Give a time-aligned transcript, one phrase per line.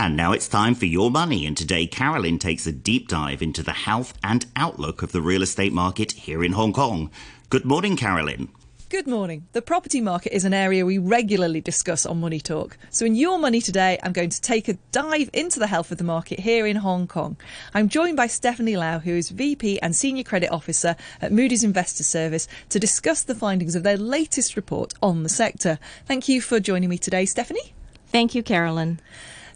[0.00, 1.44] And now it's time for Your Money.
[1.44, 5.42] And today, Carolyn takes a deep dive into the health and outlook of the real
[5.42, 7.10] estate market here in Hong Kong.
[7.50, 8.48] Good morning, Carolyn.
[8.90, 9.48] Good morning.
[9.54, 12.78] The property market is an area we regularly discuss on Money Talk.
[12.90, 15.98] So, in Your Money today, I'm going to take a dive into the health of
[15.98, 17.36] the market here in Hong Kong.
[17.74, 22.04] I'm joined by Stephanie Lau, who is VP and Senior Credit Officer at Moody's Investor
[22.04, 25.80] Service, to discuss the findings of their latest report on the sector.
[26.06, 27.74] Thank you for joining me today, Stephanie.
[28.06, 29.00] Thank you, Carolyn.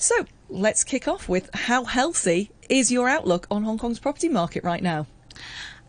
[0.02, 4.64] So, let's kick off with how healthy is your outlook on Hong Kong's property market
[4.64, 5.06] right now?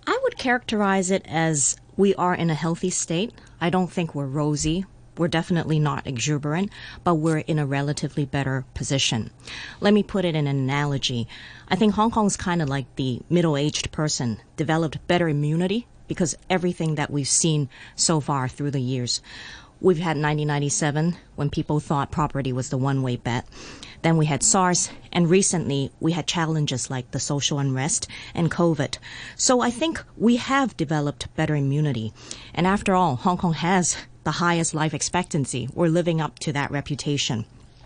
[0.05, 3.33] I would characterize it as we are in a healthy state.
[3.59, 4.85] I don't think we're rosy.
[5.17, 6.69] We're definitely not exuberant,
[7.03, 9.31] but we're in a relatively better position.
[9.81, 11.27] Let me put it in an analogy.
[11.67, 16.37] I think Hong Kong's kind of like the middle aged person, developed better immunity because
[16.51, 19.21] everything that we've seen so far through the years.
[19.81, 23.45] We've had 1997 when people thought property was the one way bet.
[24.03, 28.97] Then we had SARS, and recently we had challenges like the social unrest and COVID.
[29.37, 32.13] So I think we have developed better immunity.
[32.53, 35.69] And after all, Hong Kong has the highest life expectancy.
[35.73, 37.45] We're living up to that reputation.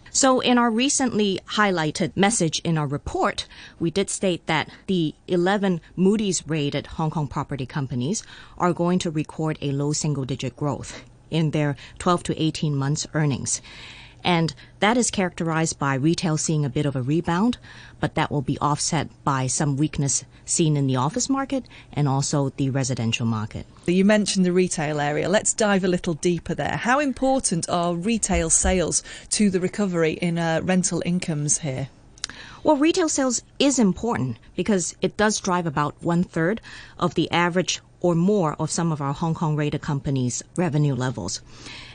[0.10, 3.46] So, in our recently highlighted message in our report,
[3.80, 8.24] we did state that the 11 Moody's rated Hong Kong property companies
[8.58, 13.06] are going to record a low single digit growth in their 12 to 18 months
[13.14, 13.62] earnings.
[14.28, 17.58] And that is characterized by retail seeing a bit of a rebound,
[18.02, 22.50] but that will be offset by some weakness seen in the office market and also
[22.58, 23.66] the residential market.
[23.86, 25.30] You mentioned the retail area.
[25.30, 26.76] Let's dive a little deeper there.
[26.76, 31.88] How important are retail sales to the recovery in uh, rental incomes here?
[32.64, 36.60] Well, retail sales is important because it does drive about one third
[37.00, 41.42] of the average or more of some of our Hong Kong rated companies' revenue levels.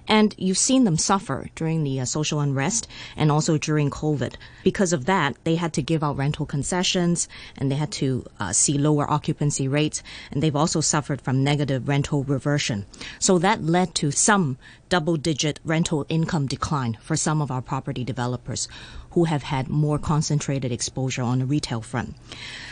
[0.09, 4.35] And you've seen them suffer during the uh, social unrest and also during COVID.
[4.65, 8.53] Because of that, they had to give out rental concessions and they had to uh,
[8.53, 10.03] see lower occupancy rates.
[10.31, 12.87] And they've also suffered from negative rental reversion.
[13.19, 14.59] So that led to some
[14.89, 18.69] double digit rental income decline for some of our property developers
[19.13, 22.15] who have had more concentrated exposure on the retail front.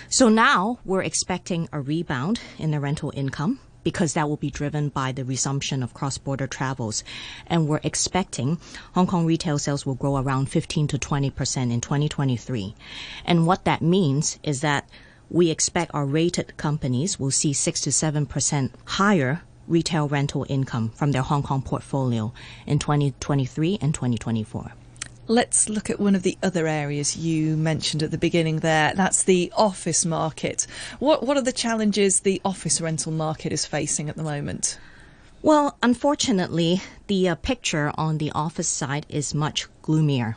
[0.09, 4.89] So now we're expecting a rebound in the rental income because that will be driven
[4.89, 7.05] by the resumption of cross-border travels.
[7.47, 8.59] And we're expecting
[8.95, 12.75] Hong Kong retail sales will grow around 15 to 20% in 2023.
[13.25, 14.89] And what that means is that
[15.31, 21.13] we expect our rated companies will see 6 to 7% higher retail rental income from
[21.13, 22.33] their Hong Kong portfolio
[22.67, 24.73] in 2023 and 2024.
[25.31, 28.93] Let's look at one of the other areas you mentioned at the beginning there.
[28.97, 30.67] That's the office market.
[30.99, 34.81] What, what are the challenges the office rental market is facing at the moment?
[35.41, 40.37] Well, unfortunately, the uh, picture on the office side is much gloomier.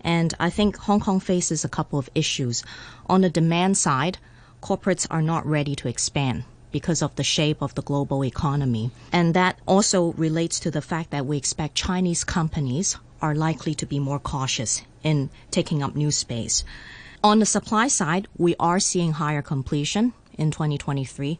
[0.00, 2.64] And I think Hong Kong faces a couple of issues.
[3.10, 4.16] On the demand side,
[4.62, 8.92] corporates are not ready to expand because of the shape of the global economy.
[9.12, 13.86] And that also relates to the fact that we expect Chinese companies are likely to
[13.86, 16.64] be more cautious in taking up new space.
[17.24, 21.38] On the supply side, we are seeing higher completion in 2023.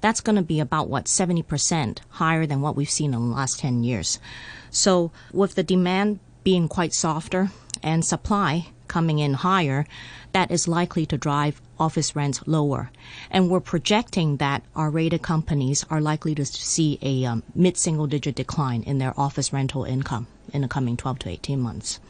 [0.00, 3.60] That's going to be about what 70% higher than what we've seen in the last
[3.60, 4.18] 10 years.
[4.70, 7.50] So, with the demand being quite softer
[7.84, 9.86] and supply coming in higher,
[10.32, 12.90] that is likely to drive office rents lower.
[13.30, 18.06] And we're projecting that our rated companies are likely to see a um, mid single
[18.06, 22.00] digit decline in their office rental income in the coming 12 to 18 months.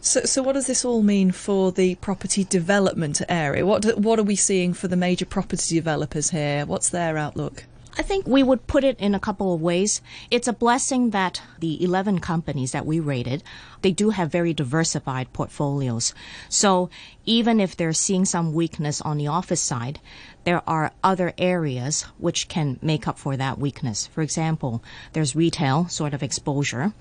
[0.00, 3.66] So, so what does this all mean for the property development area?
[3.66, 6.64] What what are we seeing for the major property developers here?
[6.64, 7.64] What's their outlook?
[7.98, 10.00] I think we would put it in a couple of ways.
[10.30, 13.42] It's a blessing that the 11 companies that we rated,
[13.82, 16.14] they do have very diversified portfolios.
[16.48, 16.88] So
[17.26, 19.98] even if they're seeing some weakness on the office side,
[20.44, 24.06] there are other areas which can make up for that weakness.
[24.06, 26.92] For example, there's retail sort of exposure.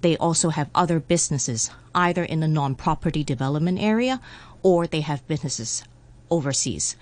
[0.00, 4.20] They also have other businesses, either in the non-property development area
[4.62, 5.84] or they have businesses
[6.30, 6.96] overseas.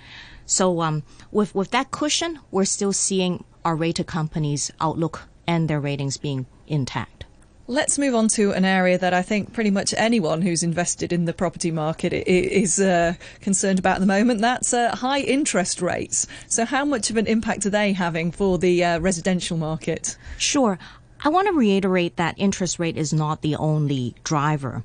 [0.47, 5.81] So um, with with that cushion, we're still seeing our rated companies' outlook and their
[5.81, 7.25] ratings being intact.
[7.67, 11.25] Let's move on to an area that I think pretty much anyone who's invested in
[11.25, 14.43] the property market is uh, concerned about at the moment.
[14.43, 16.27] That's uh, high interest rates.
[16.47, 20.19] So, how much of an impact are they having for the uh, residential market?
[20.37, 20.79] Sure.
[21.25, 24.83] I want to reiterate that interest rate is not the only driver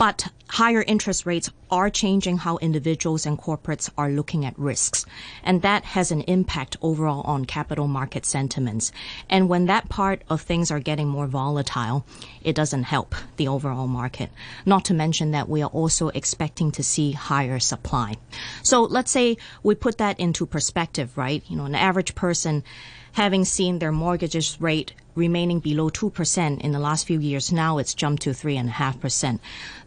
[0.00, 5.04] But higher interest rates are changing how individuals and corporates are looking at risks.
[5.44, 8.92] And that has an impact overall on capital market sentiments.
[9.28, 12.06] And when that part of things are getting more volatile,
[12.42, 14.30] it doesn't help the overall market.
[14.64, 18.16] Not to mention that we are also expecting to see higher supply.
[18.62, 21.44] So let's say we put that into perspective, right?
[21.46, 22.64] You know, an average person
[23.12, 27.94] having seen their mortgages rate remaining below 2% in the last few years, now it's
[27.94, 29.40] jumped to 3.5%.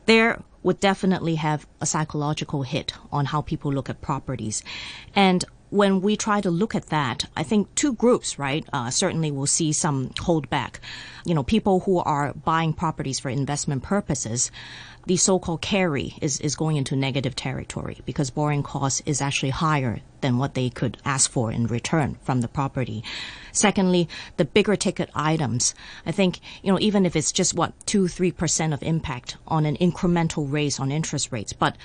[0.05, 4.63] There would definitely have a psychological hit on how people look at properties.
[5.15, 9.31] And when we try to look at that, I think two groups, right, uh, certainly
[9.31, 10.75] will see some holdback.
[11.25, 14.51] You know, people who are buying properties for investment purposes
[15.05, 20.01] the so-called carry is, is going into negative territory because borrowing cost is actually higher
[20.21, 23.03] than what they could ask for in return from the property.
[23.51, 24.07] Secondly,
[24.37, 25.75] the bigger ticket items.
[26.05, 29.65] I think, you know, even if it's just what, two, three percent of impact on
[29.65, 31.75] an incremental raise on interest rates, but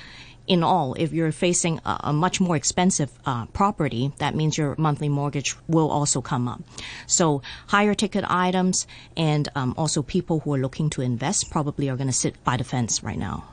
[0.46, 4.74] in all, if you're facing a, a much more expensive uh, property, that means your
[4.78, 6.62] monthly mortgage will also come up.
[7.06, 8.86] So higher ticket items
[9.16, 12.56] and um, also people who are looking to invest probably are going to sit by
[12.56, 13.44] the fence right now.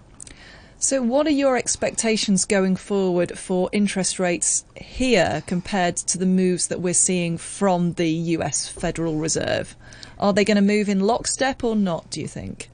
[0.77, 6.67] So, what are your expectations going forward for interest rates here compared to the moves
[6.67, 9.75] that we're seeing from the US Federal Reserve?
[10.19, 12.69] Are they going to move in lockstep or not, do you think?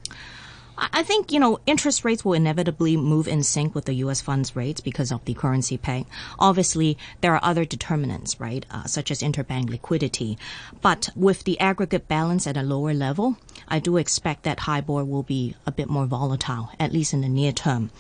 [0.81, 4.19] I think, you know, interest rates will inevitably move in sync with the U.S.
[4.19, 6.07] funds rates because of the currency peg.
[6.39, 10.39] Obviously, there are other determinants, right, uh, such as interbank liquidity.
[10.81, 13.38] But with the aggregate balance at a lower level,
[13.68, 17.30] I do expect that HIBOR will be a bit more volatile, at least in the
[17.30, 17.92] near term.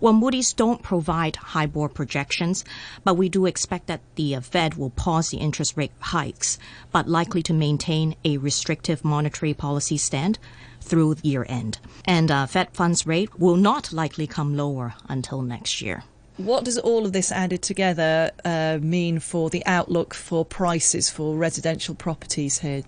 [0.00, 2.64] Well, Moody's don't provide HIBOR projections,
[3.04, 6.58] but we do expect that the uh, Fed will pause the interest rate hikes,
[6.90, 10.40] but likely to maintain a restrictive monetary policy stand
[10.84, 11.78] through year end.
[12.04, 16.04] And uh, Fed funds rate will not likely come lower until next year.
[16.36, 21.36] What does all of this added together uh, mean for the outlook for prices for
[21.36, 22.82] residential properties here?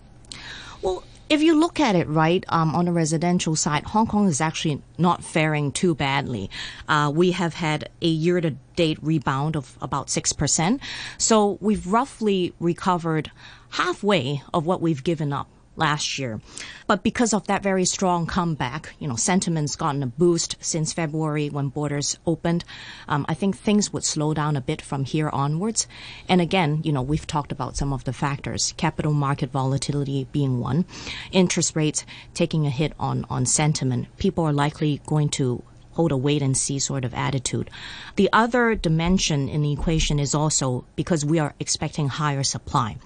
[0.82, 4.40] Well, if you look at it right um, on the residential side, Hong Kong is
[4.40, 6.50] actually not faring too badly.
[6.88, 10.81] Uh, we have had a year to date rebound of about 6%.
[11.19, 13.31] So we've roughly recovered
[13.70, 16.40] halfway of what we've given up last year.
[16.87, 21.49] But because of that very strong comeback, you know, sentiment's gotten a boost since February
[21.49, 22.64] when borders opened.
[23.08, 25.87] Um, I think things would slow down a bit from here onwards.
[26.28, 30.61] And again, you know, we've talked about some of the factors, capital market volatility being
[30.61, 30.84] one,
[31.32, 34.06] interest rates taking a hit on, on sentiment.
[34.19, 35.62] People are likely going to
[35.96, 37.70] hold a wait and see sort of attitude.
[38.16, 42.98] The other dimension in the equation is also because we are expecting higher supply.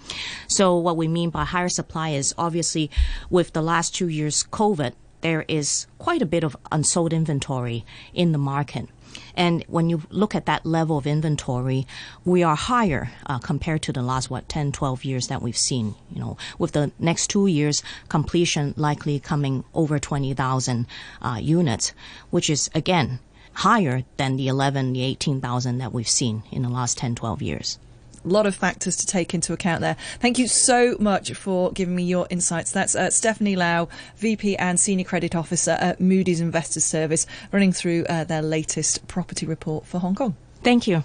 [0.48, 2.90] So what we mean by higher supply is obviously
[3.30, 8.32] with the last two years COVID, there is quite a bit of unsold inventory in
[8.32, 8.88] the market.
[9.34, 11.86] And when you look at that level of inventory,
[12.24, 15.94] we are higher uh, compared to the last, what, 10, 12 years that we've seen.
[16.12, 20.86] You know, with the next two years, completion likely coming over 20,000
[21.22, 21.92] uh, units,
[22.30, 23.18] which is, again,
[23.52, 27.78] higher than the 11, the 18,000 that we've seen in the last 10, 12 years
[28.24, 29.96] a lot of factors to take into account there.
[30.18, 32.70] Thank you so much for giving me your insights.
[32.70, 38.04] That's uh, Stephanie Lau, VP and Senior Credit Officer at Moody's Investors Service, running through
[38.08, 40.36] uh, their latest property report for Hong Kong.
[40.62, 41.04] Thank you.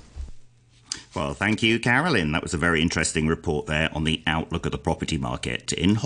[1.14, 2.34] Well, thank you, Carolyn.
[2.34, 5.94] That was a very interesting report there on the outlook of the property market in